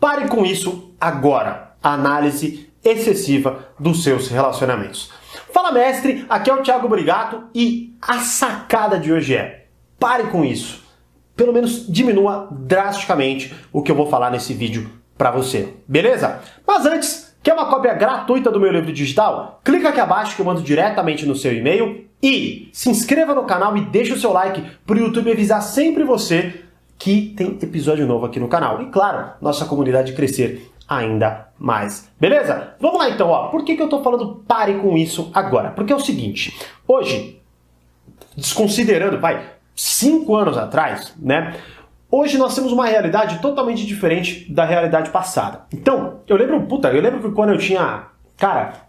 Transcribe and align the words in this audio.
pare 0.00 0.28
com 0.28 0.44
isso 0.44 0.94
agora. 1.00 1.74
Análise 1.82 2.70
excessiva 2.84 3.68
dos 3.78 4.02
seus 4.02 4.28
relacionamentos. 4.28 5.10
Fala 5.52 5.72
mestre, 5.72 6.24
aqui 6.28 6.50
é 6.50 6.54
o 6.54 6.62
Thiago 6.62 6.88
Brigato 6.88 7.44
e 7.54 7.96
a 8.00 8.18
sacada 8.18 8.98
de 8.98 9.12
hoje 9.12 9.34
é: 9.34 9.66
pare 9.98 10.24
com 10.24 10.44
isso. 10.44 10.84
Pelo 11.34 11.52
menos 11.52 11.86
diminua 11.90 12.48
drasticamente 12.50 13.54
o 13.72 13.82
que 13.82 13.90
eu 13.90 13.96
vou 13.96 14.08
falar 14.08 14.30
nesse 14.30 14.54
vídeo 14.54 14.90
para 15.18 15.30
você. 15.30 15.74
Beleza? 15.86 16.40
Mas 16.66 16.86
antes, 16.86 17.36
quer 17.42 17.52
uma 17.52 17.66
cópia 17.66 17.94
gratuita 17.94 18.50
do 18.50 18.60
meu 18.60 18.72
livro 18.72 18.92
digital? 18.92 19.60
Clica 19.62 19.90
aqui 19.90 20.00
abaixo 20.00 20.34
que 20.34 20.40
eu 20.40 20.46
mando 20.46 20.62
diretamente 20.62 21.26
no 21.26 21.36
seu 21.36 21.52
e-mail 21.52 22.06
e 22.22 22.70
se 22.72 22.88
inscreva 22.88 23.34
no 23.34 23.44
canal 23.44 23.76
e 23.76 23.82
deixe 23.82 24.12
o 24.12 24.18
seu 24.18 24.32
like 24.32 24.62
para 24.86 24.96
o 24.96 24.98
YouTube 24.98 25.30
avisar 25.30 25.62
sempre 25.62 26.04
você 26.04 26.65
que 26.98 27.34
tem 27.36 27.58
episódio 27.60 28.06
novo 28.06 28.26
aqui 28.26 28.40
no 28.40 28.48
canal. 28.48 28.82
E 28.82 28.86
claro, 28.86 29.32
nossa 29.40 29.64
comunidade 29.64 30.12
crescer 30.12 30.70
ainda 30.88 31.48
mais. 31.58 32.10
Beleza? 32.18 32.74
Vamos 32.80 32.98
lá 32.98 33.10
então, 33.10 33.28
ó. 33.28 33.48
Por 33.48 33.64
que, 33.64 33.76
que 33.76 33.82
eu 33.82 33.88
tô 33.88 34.02
falando 34.02 34.42
pare 34.46 34.74
com 34.78 34.96
isso 34.96 35.30
agora? 35.34 35.70
Porque 35.70 35.92
é 35.92 35.96
o 35.96 36.00
seguinte, 36.00 36.56
hoje, 36.86 37.40
desconsiderando, 38.36 39.18
pai, 39.18 39.44
cinco 39.74 40.34
anos 40.36 40.56
atrás, 40.56 41.14
né? 41.18 41.54
Hoje 42.10 42.38
nós 42.38 42.54
temos 42.54 42.72
uma 42.72 42.86
realidade 42.86 43.40
totalmente 43.40 43.84
diferente 43.84 44.50
da 44.52 44.64
realidade 44.64 45.10
passada. 45.10 45.62
Então, 45.72 46.20
eu 46.28 46.36
lembro, 46.36 46.62
puta, 46.62 46.88
eu 46.88 47.02
lembro 47.02 47.20
que 47.20 47.34
quando 47.34 47.50
eu 47.50 47.58
tinha, 47.58 48.06
cara, 48.36 48.86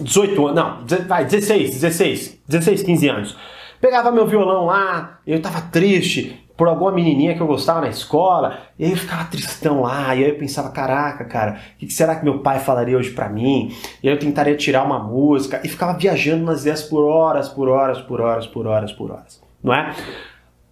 18 0.00 0.48
anos, 0.48 0.56
não, 0.56 1.06
vai, 1.06 1.24
16, 1.24 1.70
16, 1.70 2.40
16, 2.48 2.82
15 2.82 3.08
anos. 3.08 3.36
Pegava 3.80 4.10
meu 4.10 4.26
violão 4.26 4.66
lá, 4.66 5.20
eu 5.26 5.40
tava 5.40 5.60
triste, 5.62 6.38
por 6.60 6.68
alguma 6.68 6.92
menininha 6.92 7.34
que 7.34 7.40
eu 7.40 7.46
gostava 7.46 7.80
na 7.80 7.88
escola, 7.88 8.64
e 8.78 8.84
aí 8.84 8.90
eu 8.90 8.96
ficava 8.98 9.24
tristão 9.24 9.80
lá, 9.80 10.14
e 10.14 10.22
aí 10.22 10.28
eu 10.28 10.36
pensava, 10.36 10.68
caraca, 10.68 11.24
cara, 11.24 11.58
o 11.74 11.78
que 11.78 11.90
será 11.90 12.14
que 12.14 12.22
meu 12.22 12.40
pai 12.40 12.58
falaria 12.58 12.98
hoje 12.98 13.12
para 13.12 13.30
mim? 13.30 13.74
E 14.02 14.06
aí 14.06 14.14
eu 14.14 14.18
tentaria 14.18 14.54
tirar 14.54 14.84
uma 14.84 14.98
música, 14.98 15.58
e 15.64 15.68
ficava 15.68 15.96
viajando 15.96 16.44
nas 16.44 16.60
ideias 16.60 16.82
por 16.82 17.08
horas, 17.08 17.48
por 17.48 17.70
horas, 17.70 18.02
por 18.02 18.20
horas, 18.20 18.46
por 18.46 18.66
horas, 18.66 18.92
por 18.92 19.10
horas, 19.10 19.42
não 19.64 19.72
é? 19.72 19.96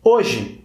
Hoje, 0.05 0.63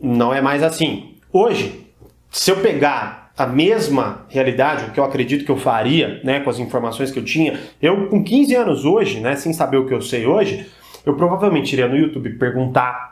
não 0.00 0.32
é 0.32 0.40
mais 0.40 0.62
assim. 0.62 1.16
Hoje, 1.32 1.84
se 2.30 2.52
eu 2.52 2.58
pegar 2.58 3.32
a 3.36 3.46
mesma 3.46 4.24
realidade, 4.28 4.84
o 4.84 4.92
que 4.92 5.00
eu 5.00 5.04
acredito 5.04 5.44
que 5.44 5.50
eu 5.50 5.56
faria, 5.56 6.20
né, 6.22 6.38
com 6.38 6.48
as 6.48 6.60
informações 6.60 7.10
que 7.10 7.18
eu 7.18 7.24
tinha, 7.24 7.58
eu 7.82 8.06
com 8.06 8.22
15 8.22 8.54
anos 8.54 8.84
hoje, 8.84 9.18
né, 9.18 9.34
sem 9.34 9.52
saber 9.52 9.78
o 9.78 9.86
que 9.88 9.92
eu 9.92 10.00
sei 10.00 10.26
hoje, 10.26 10.70
eu 11.04 11.16
provavelmente 11.16 11.72
iria 11.72 11.88
no 11.88 11.96
YouTube 11.96 12.30
perguntar 12.38 13.09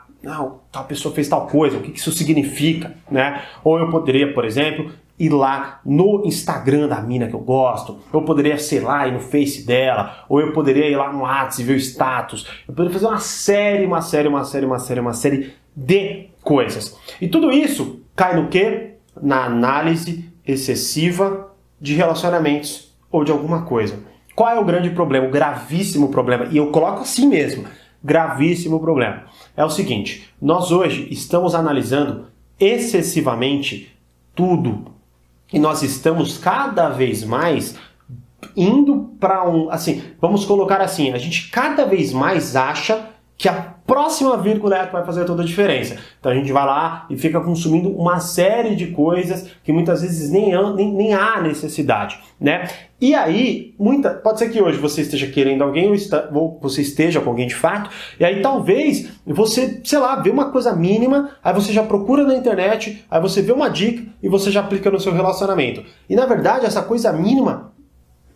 tal 0.71 0.83
pessoa 0.85 1.13
fez 1.13 1.27
tal 1.27 1.47
coisa, 1.47 1.77
o 1.77 1.81
que 1.81 1.97
isso 1.97 2.11
significa, 2.11 2.95
né? 3.09 3.43
Ou 3.63 3.79
eu 3.79 3.89
poderia, 3.89 4.33
por 4.33 4.45
exemplo, 4.45 4.91
ir 5.17 5.29
lá 5.29 5.81
no 5.85 6.23
Instagram 6.25 6.87
da 6.87 7.01
mina 7.01 7.27
que 7.27 7.33
eu 7.33 7.39
gosto, 7.39 7.99
eu 8.13 8.21
poderia, 8.21 8.57
sei 8.57 8.79
lá, 8.79 9.07
ir 9.07 9.11
no 9.11 9.19
Face 9.19 9.65
dela, 9.65 10.25
ou 10.29 10.39
eu 10.39 10.53
poderia 10.53 10.87
ir 10.87 10.95
lá 10.95 11.11
no 11.11 11.21
WhatsApp 11.21 11.61
e 11.61 11.65
ver 11.65 11.73
o 11.73 11.77
status, 11.77 12.47
eu 12.67 12.73
poderia 12.73 12.93
fazer 12.93 13.07
uma 13.07 13.19
série, 13.19 13.85
uma 13.85 14.01
série, 14.01 14.27
uma 14.27 14.43
série, 14.43 14.65
uma 14.65 14.79
série, 14.79 14.99
uma 14.99 15.13
série 15.13 15.53
de 15.75 16.29
coisas. 16.41 16.97
E 17.19 17.27
tudo 17.27 17.51
isso 17.51 18.01
cai 18.15 18.35
no 18.35 18.47
quê? 18.47 18.95
Na 19.21 19.45
análise 19.45 20.29
excessiva 20.45 21.51
de 21.79 21.93
relacionamentos 21.93 22.93
ou 23.11 23.23
de 23.23 23.31
alguma 23.31 23.63
coisa. 23.63 23.99
Qual 24.35 24.49
é 24.49 24.57
o 24.57 24.63
grande 24.63 24.89
problema, 24.91 25.27
o 25.27 25.31
gravíssimo 25.31 26.09
problema? 26.09 26.47
E 26.49 26.57
eu 26.57 26.67
coloco 26.71 27.01
assim 27.01 27.27
mesmo 27.27 27.65
gravíssimo 28.03 28.79
problema. 28.79 29.23
É 29.55 29.63
o 29.63 29.69
seguinte: 29.69 30.29
nós 30.41 30.71
hoje 30.71 31.07
estamos 31.11 31.53
analisando 31.53 32.27
excessivamente 32.59 33.95
tudo 34.35 34.85
e 35.51 35.59
nós 35.59 35.81
estamos 35.81 36.37
cada 36.37 36.89
vez 36.89 37.23
mais 37.23 37.75
indo 38.55 39.11
para 39.19 39.47
um, 39.47 39.69
assim, 39.69 40.01
vamos 40.19 40.45
colocar 40.45 40.81
assim, 40.81 41.11
a 41.11 41.17
gente 41.17 41.49
cada 41.49 41.85
vez 41.85 42.13
mais 42.13 42.55
acha 42.55 43.08
que 43.39 43.47
a 43.47 43.53
próxima 43.53 44.35
vírgula 44.35 44.75
é 44.75 44.81
a 44.81 44.87
que 44.87 44.91
vai 44.91 45.05
fazer 45.05 45.23
toda 45.23 45.43
a 45.43 45.45
diferença. 45.45 45.95
Então 46.19 46.29
a 46.29 46.35
gente 46.35 46.51
vai 46.51 46.65
lá 46.65 47.05
e 47.09 47.17
fica 47.17 47.39
consumindo 47.39 47.89
uma 47.89 48.19
série 48.19 48.75
de 48.75 48.87
coisas 48.87 49.49
que 49.63 49.71
muitas 49.71 50.01
vezes 50.01 50.29
nem, 50.29 50.51
nem, 50.75 50.93
nem 50.93 51.13
há 51.13 51.41
necessidade, 51.41 52.19
né? 52.37 52.67
E 52.99 53.15
aí, 53.15 53.73
muita, 53.79 54.09
pode 54.09 54.39
ser 54.39 54.49
que 54.49 54.61
hoje 54.61 54.77
você 54.77 55.03
esteja 55.03 55.25
querendo 55.27 55.63
alguém 55.63 55.87
ou, 55.87 55.95
está, 55.95 56.27
ou 56.33 56.59
você 56.61 56.81
esteja 56.81 57.21
com 57.21 57.29
alguém 57.29 57.47
de 57.47 57.55
fato, 57.55 57.89
e 58.19 58.25
aí 58.25 58.41
talvez 58.41 59.09
você, 59.25 59.79
sei 59.85 59.99
lá, 59.99 60.17
vê 60.17 60.29
uma 60.29 60.51
coisa 60.51 60.75
mínima, 60.75 61.29
aí 61.41 61.53
você 61.53 61.71
já 61.71 61.81
procura 61.81 62.25
na 62.25 62.35
internet, 62.35 63.05
aí 63.09 63.21
você 63.21 63.41
vê 63.41 63.53
uma 63.53 63.69
dica 63.69 64.03
e 64.21 64.27
você 64.27 64.51
já 64.51 64.59
aplica 64.59 64.91
no 64.91 64.99
seu 64.99 65.13
relacionamento. 65.13 65.81
E 66.09 66.15
na 66.15 66.25
verdade, 66.25 66.65
essa 66.65 66.81
coisa 66.81 67.13
mínima 67.13 67.71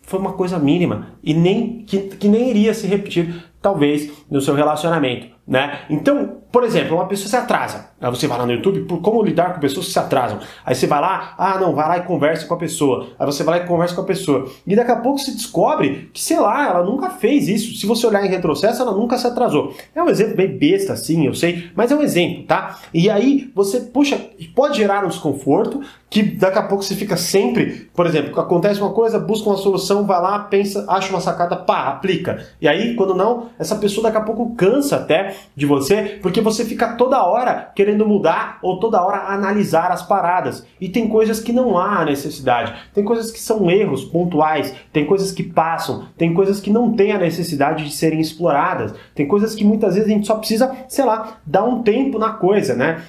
foi 0.02 0.19
uma 0.19 0.34
coisa 0.34 0.58
mínima 0.58 1.09
e 1.22 1.34
nem 1.34 1.84
que, 1.86 1.97
que 2.00 2.28
nem 2.30 2.50
iria 2.50 2.74
se 2.74 2.88
repetir 2.88 3.52
talvez 3.63 4.12
no 4.29 4.41
seu 4.41 4.53
relacionamento, 4.53 5.28
né? 5.47 5.79
Então, 5.90 6.44
por 6.51 6.63
exemplo, 6.63 6.96
uma 6.97 7.07
pessoa 7.07 7.28
se 7.28 7.35
atrasa. 7.35 7.88
Aí 8.00 8.09
você 8.12 8.28
vai 8.28 8.38
lá 8.38 8.46
no 8.46 8.51
YouTube 8.51 8.81
por 8.81 9.01
como 9.01 9.24
lidar 9.24 9.53
com 9.53 9.59
pessoas 9.59 9.88
que 9.88 9.91
se 9.94 9.97
atrasam. 9.97 10.38
Aí 10.63 10.75
você 10.75 10.85
vai 10.85 11.01
lá, 11.01 11.34
ah, 11.35 11.57
não, 11.57 11.74
vai 11.74 11.88
lá 11.88 11.97
e 11.97 12.01
conversa 12.01 12.46
com 12.46 12.53
a 12.53 12.57
pessoa. 12.57 13.07
Aí 13.18 13.25
você 13.25 13.44
vai 13.44 13.57
lá 13.57 13.66
e 13.66 13.68
conversa 13.68 13.96
com 13.96 14.01
a 14.01 14.06
pessoa. 14.06 14.47
E 14.68 14.75
daqui 14.75 14.91
a 14.91 14.97
pouco 14.97 15.18
se 15.18 15.31
descobre 15.31 16.12
que, 16.13 16.22
sei 16.22 16.40
lá, 16.40 16.69
ela 16.69 16.84
nunca 16.84 17.09
fez 17.09 17.47
isso. 17.47 17.74
Se 17.79 17.88
você 17.88 18.06
olhar 18.06 18.24
em 18.24 18.29
retrocesso, 18.29 18.81
ela 18.81 18.91
nunca 18.91 19.18
se 19.18 19.25
atrasou. 19.25 19.74
É 19.95 20.03
um 20.03 20.09
exemplo 20.09 20.35
bem 20.35 20.56
besta, 20.56 20.95
sim, 20.95 21.25
eu 21.25 21.34
sei, 21.34 21.72
mas 21.75 21.91
é 21.91 21.95
um 21.95 22.03
exemplo, 22.03 22.44
tá? 22.44 22.80
E 22.94 23.09
aí 23.09 23.50
você, 23.56 23.80
puxa, 23.80 24.19
pode 24.53 24.78
gerar 24.78 25.03
um 25.03 25.07
desconforto 25.07 25.81
que 26.13 26.22
daqui 26.22 26.59
a 26.59 26.63
pouco 26.63 26.84
você 26.84 26.94
fica 26.94 27.18
sempre, 27.18 27.90
por 27.95 28.06
exemplo, 28.06 28.40
acontece 28.40 28.80
uma 28.80 28.91
coisa, 28.91 29.18
busca 29.18 29.50
uma 29.50 29.57
solução, 29.57 30.06
vai 30.06 30.22
lá, 30.22 30.38
pensa, 30.38 30.85
acha 30.88 31.09
uma 31.09 31.19
sacada, 31.19 31.56
pá, 31.56 31.88
aplica. 31.88 32.45
E 32.62 32.68
aí, 32.68 32.94
quando 32.94 33.16
não, 33.16 33.50
essa 33.58 33.75
pessoa 33.75 34.03
daqui 34.03 34.18
a 34.18 34.22
pouco 34.22 34.56
cansa 34.56 34.97
até 34.97 35.36
de 35.56 35.66
você, 35.66 36.19
porque 36.22 36.41
você 36.41 36.66
fica 36.66 36.96
toda 36.96 37.24
hora 37.24 37.72
querendo 37.75 38.08
mudar 38.08 38.59
ou 38.62 38.80
toda 38.80 39.02
hora 39.02 39.34
analisar 39.34 39.91
as 39.91 40.03
paradas. 40.03 40.66
E 40.80 40.90
tem 40.90 41.08
coisas 41.08 41.40
que 41.40 41.53
não 41.53 41.78
há 41.78 42.03
necessidade, 42.06 42.74
tem 42.94 43.03
coisas 43.03 43.31
que 43.31 43.40
são 43.40 43.69
erros 43.69 44.03
pontuais, 44.03 44.74
tem 44.92 45.06
coisas 45.06 45.31
que 45.31 45.44
passam, 45.44 46.08
tem 46.18 46.34
coisas 46.34 46.59
que 46.59 46.69
não 46.69 46.94
têm 46.94 47.12
a 47.12 47.19
necessidade 47.19 47.84
de 47.84 47.92
serem 47.92 48.19
exploradas, 48.19 48.94
tem 49.16 49.28
coisas 49.28 49.56
que 49.56 49.63
muitas 49.63 49.96
vezes 49.96 50.09
a 50.09 50.13
gente 50.13 50.28
só 50.28 50.36
precisa, 50.36 50.75
sei 50.88 51.06
lá, 51.06 51.38
dar 51.46 51.63
um 51.63 51.81
tempo 51.81 52.18
na 52.18 52.31
coisa, 52.31 52.74
né? 52.74 53.02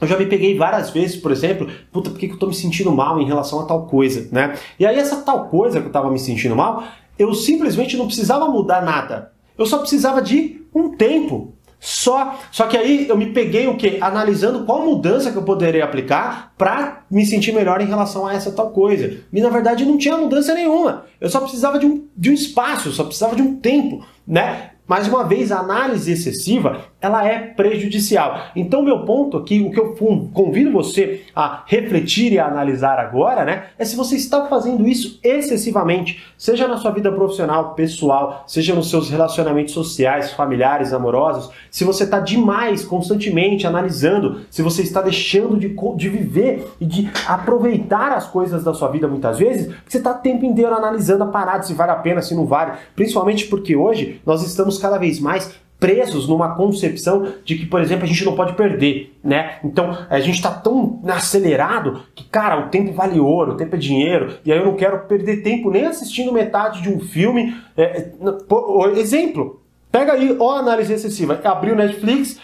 Eu 0.00 0.06
já 0.06 0.18
me 0.18 0.26
peguei 0.26 0.56
várias 0.56 0.90
vezes, 0.90 1.16
por 1.16 1.32
exemplo, 1.32 1.68
puta, 1.90 2.10
por 2.10 2.18
que 2.18 2.26
eu 2.26 2.38
tô 2.38 2.48
me 2.48 2.54
sentindo 2.54 2.92
mal 2.92 3.18
em 3.18 3.24
relação 3.24 3.60
a 3.60 3.64
tal 3.64 3.86
coisa, 3.86 4.28
né? 4.30 4.54
E 4.78 4.84
aí 4.84 4.98
essa 4.98 5.22
tal 5.22 5.46
coisa 5.48 5.80
que 5.80 5.86
eu 5.86 5.92
tava 5.92 6.10
me 6.10 6.18
sentindo 6.18 6.54
mal, 6.54 6.84
eu 7.18 7.32
simplesmente 7.32 7.96
não 7.96 8.06
precisava 8.06 8.46
mudar 8.46 8.82
nada. 8.82 9.32
Eu 9.58 9.66
só 9.66 9.78
precisava 9.78 10.20
de 10.20 10.62
um 10.74 10.96
tempo. 10.96 11.54
Só, 11.78 12.38
só 12.50 12.66
que 12.66 12.76
aí 12.76 13.06
eu 13.08 13.16
me 13.16 13.26
peguei 13.26 13.66
o 13.66 13.76
que 13.76 13.98
analisando 14.00 14.64
qual 14.64 14.84
mudança 14.84 15.30
que 15.30 15.36
eu 15.36 15.42
poderia 15.42 15.84
aplicar 15.84 16.52
para 16.56 17.04
me 17.10 17.24
sentir 17.24 17.52
melhor 17.52 17.80
em 17.80 17.86
relação 17.86 18.26
a 18.26 18.32
essa 18.34 18.50
tal 18.50 18.70
coisa. 18.70 19.18
E 19.32 19.40
na 19.40 19.50
verdade 19.50 19.84
não 19.84 19.98
tinha 19.98 20.16
mudança 20.16 20.54
nenhuma. 20.54 21.04
Eu 21.20 21.28
só 21.28 21.40
precisava 21.40 21.78
de 21.78 21.86
um, 21.86 22.04
de 22.16 22.30
um 22.30 22.32
espaço, 22.32 22.90
só 22.92 23.04
precisava 23.04 23.36
de 23.36 23.42
um 23.42 23.56
tempo, 23.56 24.04
né? 24.26 24.70
Mais 24.86 25.08
uma 25.08 25.24
vez, 25.24 25.50
a 25.50 25.58
análise 25.58 26.12
excessiva 26.12 26.80
ela 27.06 27.26
é 27.26 27.38
prejudicial. 27.38 28.48
Então, 28.54 28.82
meu 28.82 29.04
ponto 29.04 29.36
aqui, 29.36 29.60
o 29.60 29.70
que 29.70 29.80
eu 29.80 29.94
convido 30.32 30.72
você 30.72 31.22
a 31.34 31.62
refletir 31.66 32.32
e 32.32 32.38
a 32.38 32.46
analisar 32.46 32.98
agora, 32.98 33.44
né, 33.44 33.66
é 33.78 33.84
se 33.84 33.96
você 33.96 34.16
está 34.16 34.46
fazendo 34.46 34.86
isso 34.86 35.18
excessivamente, 35.22 36.22
seja 36.36 36.68
na 36.68 36.76
sua 36.76 36.90
vida 36.90 37.10
profissional, 37.10 37.74
pessoal, 37.74 38.44
seja 38.46 38.74
nos 38.74 38.90
seus 38.90 39.08
relacionamentos 39.08 39.72
sociais, 39.72 40.32
familiares, 40.32 40.92
amorosos, 40.92 41.50
se 41.70 41.84
você 41.84 42.04
está 42.04 42.18
demais, 42.18 42.84
constantemente 42.84 43.66
analisando, 43.66 44.42
se 44.50 44.62
você 44.62 44.82
está 44.82 45.00
deixando 45.00 45.56
de, 45.56 45.74
de 45.96 46.08
viver 46.08 46.68
e 46.80 46.86
de 46.86 47.10
aproveitar 47.26 48.12
as 48.12 48.26
coisas 48.26 48.64
da 48.64 48.74
sua 48.74 48.88
vida 48.88 49.06
muitas 49.06 49.38
vezes, 49.38 49.72
você 49.86 49.98
está 49.98 50.12
o 50.12 50.18
tempo 50.18 50.44
inteiro 50.44 50.74
analisando 50.74 51.24
a 51.24 51.28
parada, 51.28 51.62
se 51.62 51.74
vale 51.74 51.92
a 51.92 51.96
pena, 51.96 52.22
se 52.22 52.34
não 52.34 52.46
vale, 52.46 52.72
principalmente 52.94 53.46
porque 53.46 53.76
hoje 53.76 54.20
nós 54.24 54.42
estamos 54.42 54.78
cada 54.78 54.98
vez 54.98 55.20
mais 55.20 55.65
presos 55.78 56.28
numa 56.28 56.54
concepção 56.54 57.34
de 57.44 57.56
que, 57.56 57.66
por 57.66 57.80
exemplo, 57.80 58.04
a 58.04 58.06
gente 58.06 58.24
não 58.24 58.34
pode 58.34 58.54
perder, 58.54 59.14
né? 59.22 59.58
Então, 59.62 59.96
a 60.08 60.20
gente 60.20 60.36
está 60.36 60.50
tão 60.50 61.00
acelerado 61.06 62.02
que, 62.14 62.24
cara, 62.24 62.58
o 62.58 62.68
tempo 62.68 62.92
vale 62.92 63.20
ouro, 63.20 63.52
o 63.52 63.56
tempo 63.56 63.76
é 63.76 63.78
dinheiro, 63.78 64.38
e 64.44 64.52
aí 64.52 64.58
eu 64.58 64.64
não 64.64 64.74
quero 64.74 65.00
perder 65.00 65.42
tempo 65.42 65.70
nem 65.70 65.86
assistindo 65.86 66.32
metade 66.32 66.80
de 66.82 66.88
um 66.88 67.00
filme. 67.00 67.54
É, 67.76 67.82
é 67.82 68.00
por, 68.48 68.96
exemplo, 68.96 69.62
pega 69.92 70.14
aí, 70.14 70.34
ó, 70.38 70.56
análise 70.56 70.92
excessiva. 70.92 71.40
Abriu 71.44 71.76
Netflix 71.76 72.40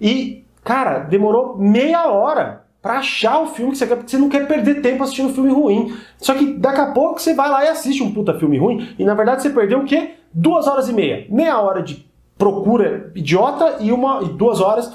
e, 0.00 0.44
cara, 0.64 1.00
demorou 1.00 1.56
meia 1.56 2.06
hora 2.08 2.62
para 2.80 2.98
achar 2.98 3.40
o 3.40 3.46
filme 3.46 3.70
que 3.70 3.78
você 3.78 3.86
quer, 3.86 3.94
porque 3.94 4.10
você 4.10 4.18
não 4.18 4.28
quer 4.28 4.48
perder 4.48 4.82
tempo 4.82 5.04
assistindo 5.04 5.28
um 5.28 5.34
filme 5.34 5.52
ruim. 5.52 5.96
Só 6.18 6.34
que 6.34 6.54
daqui 6.54 6.80
a 6.80 6.90
pouco 6.90 7.20
você 7.20 7.32
vai 7.32 7.48
lá 7.48 7.64
e 7.64 7.68
assiste 7.68 8.02
um 8.02 8.12
puta 8.12 8.36
filme 8.40 8.58
ruim, 8.58 8.92
e 8.98 9.04
na 9.04 9.14
verdade 9.14 9.40
você 9.40 9.50
perdeu 9.50 9.78
o 9.78 9.84
quê? 9.84 10.14
Duas 10.34 10.66
horas 10.66 10.88
e 10.88 10.92
meia. 10.92 11.24
Meia 11.30 11.60
hora 11.60 11.80
de 11.80 12.10
procura 12.42 13.12
idiota 13.14 13.76
e 13.78 13.92
uma 13.92 14.20
e 14.24 14.30
duas 14.30 14.60
horas 14.60 14.92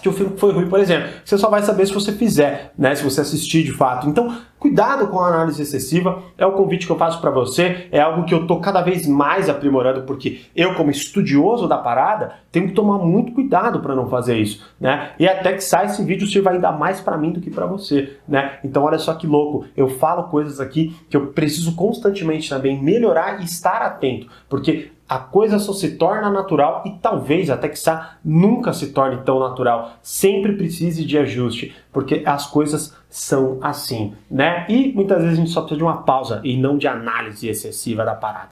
que 0.00 0.08
o 0.08 0.12
filme 0.12 0.38
foi 0.38 0.52
ruim, 0.52 0.70
por 0.70 0.80
exemplo. 0.80 1.10
Você 1.22 1.36
só 1.36 1.50
vai 1.50 1.62
saber 1.62 1.86
se 1.86 1.92
você 1.92 2.12
fizer, 2.12 2.72
né? 2.78 2.94
Se 2.94 3.04
você 3.04 3.20
assistir 3.20 3.62
de 3.62 3.72
fato. 3.72 4.08
Então, 4.08 4.34
Cuidado 4.62 5.08
com 5.08 5.18
a 5.18 5.26
análise 5.26 5.60
excessiva, 5.60 6.22
é 6.38 6.46
o 6.46 6.52
convite 6.52 6.86
que 6.86 6.92
eu 6.92 6.96
faço 6.96 7.20
para 7.20 7.32
você, 7.32 7.88
é 7.90 8.00
algo 8.00 8.24
que 8.24 8.32
eu 8.32 8.46
tô 8.46 8.60
cada 8.60 8.80
vez 8.80 9.08
mais 9.08 9.48
aprimorando, 9.48 10.02
porque 10.02 10.42
eu, 10.54 10.76
como 10.76 10.88
estudioso 10.88 11.66
da 11.66 11.76
parada, 11.76 12.34
tenho 12.52 12.68
que 12.68 12.72
tomar 12.72 12.98
muito 12.98 13.32
cuidado 13.32 13.80
para 13.80 13.96
não 13.96 14.08
fazer 14.08 14.38
isso, 14.38 14.64
né? 14.80 15.14
E 15.18 15.26
até 15.26 15.54
que 15.54 15.64
sai 15.64 15.86
esse 15.86 16.04
vídeo 16.04 16.28
sirva 16.28 16.50
ainda 16.50 16.70
mais 16.70 17.00
para 17.00 17.18
mim 17.18 17.32
do 17.32 17.40
que 17.40 17.50
para 17.50 17.66
você, 17.66 18.18
né? 18.28 18.60
Então 18.62 18.84
olha 18.84 19.00
só 19.00 19.14
que 19.14 19.26
louco, 19.26 19.66
eu 19.76 19.88
falo 19.88 20.28
coisas 20.28 20.60
aqui 20.60 20.94
que 21.10 21.16
eu 21.16 21.26
preciso 21.32 21.74
constantemente 21.74 22.48
também 22.48 22.80
melhorar 22.80 23.40
e 23.40 23.44
estar 23.44 23.82
atento, 23.82 24.28
porque 24.48 24.92
a 25.12 25.18
coisa 25.18 25.58
só 25.58 25.74
se 25.74 25.96
torna 25.96 26.30
natural 26.30 26.82
e 26.86 26.92
talvez 26.92 27.50
até 27.50 27.68
que 27.68 27.78
nunca 28.24 28.72
se 28.72 28.94
torne 28.94 29.18
tão 29.18 29.38
natural. 29.40 29.96
Sempre 30.00 30.54
precise 30.54 31.04
de 31.04 31.18
ajuste, 31.18 31.74
porque 31.92 32.22
as 32.24 32.46
coisas 32.46 32.96
são 33.12 33.58
assim, 33.60 34.14
né? 34.30 34.64
E 34.70 34.90
muitas 34.94 35.18
vezes 35.22 35.38
a 35.38 35.40
gente 35.42 35.50
só 35.50 35.60
precisa 35.60 35.76
de 35.76 35.84
uma 35.84 36.02
pausa 36.02 36.40
e 36.42 36.56
não 36.56 36.78
de 36.78 36.88
análise 36.88 37.46
excessiva 37.46 38.06
da 38.06 38.14
parada. 38.14 38.48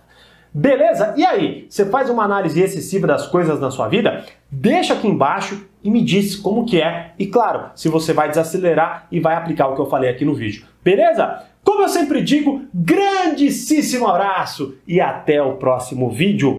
Beleza? 0.53 1.15
E 1.17 1.25
aí, 1.25 1.67
você 1.69 1.87
faz 1.87 2.11
uma 2.11 2.25
análise 2.25 2.61
excessiva 2.61 3.07
das 3.07 3.27
coisas 3.27 3.59
na 3.59 3.71
sua 3.71 3.89
vida? 3.89 4.23
Deixa 4.51 4.93
aqui 4.93 5.09
embaixo 5.09 5.67
e 5.83 5.91
me 5.91 6.03
diz 6.03 6.37
como 6.37 6.67
que 6.67 6.83
é. 6.83 7.13
E 7.19 7.27
claro, 7.27 7.71
se 7.75 7.89
você 7.89 8.13
vai 8.13 8.29
desacelerar 8.29 9.07
e 9.11 9.19
vai 9.19 9.35
aplicar 9.35 9.69
o 9.69 9.75
que 9.75 9.81
eu 9.81 9.87
falei 9.87 10.11
aqui 10.11 10.27
no 10.27 10.35
vídeo. 10.35 10.67
Beleza? 10.85 11.47
Como 11.65 11.83
eu 11.83 11.89
sempre 11.89 12.21
digo, 12.21 12.63
grandíssimo 12.75 14.07
abraço 14.07 14.77
e 14.87 15.01
até 15.01 15.43
o 15.43 15.55
próximo 15.55 16.11
vídeo. 16.11 16.49